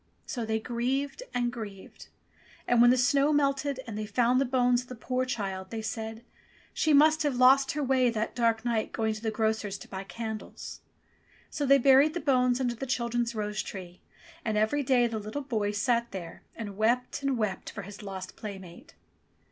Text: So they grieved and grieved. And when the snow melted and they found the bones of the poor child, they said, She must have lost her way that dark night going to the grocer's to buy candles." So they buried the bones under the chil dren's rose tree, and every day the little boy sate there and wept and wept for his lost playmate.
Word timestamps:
So 0.25 0.45
they 0.47 0.59
grieved 0.59 1.21
and 1.31 1.53
grieved. 1.53 2.07
And 2.67 2.81
when 2.81 2.89
the 2.89 2.97
snow 2.97 3.31
melted 3.31 3.81
and 3.85 3.95
they 3.95 4.07
found 4.07 4.41
the 4.41 4.45
bones 4.45 4.81
of 4.81 4.87
the 4.87 4.95
poor 4.95 5.25
child, 5.25 5.69
they 5.69 5.83
said, 5.83 6.23
She 6.73 6.91
must 6.91 7.21
have 7.21 7.35
lost 7.35 7.73
her 7.73 7.83
way 7.83 8.09
that 8.09 8.33
dark 8.33 8.65
night 8.65 8.93
going 8.93 9.13
to 9.13 9.21
the 9.21 9.29
grocer's 9.29 9.77
to 9.77 9.87
buy 9.87 10.03
candles." 10.03 10.79
So 11.51 11.67
they 11.67 11.77
buried 11.77 12.15
the 12.15 12.19
bones 12.19 12.59
under 12.59 12.73
the 12.73 12.87
chil 12.87 13.09
dren's 13.09 13.35
rose 13.35 13.61
tree, 13.61 14.01
and 14.43 14.57
every 14.57 14.81
day 14.81 15.05
the 15.05 15.19
little 15.19 15.43
boy 15.43 15.69
sate 15.69 16.09
there 16.09 16.41
and 16.55 16.77
wept 16.77 17.21
and 17.21 17.37
wept 17.37 17.69
for 17.69 17.83
his 17.83 18.01
lost 18.01 18.35
playmate. 18.35 18.95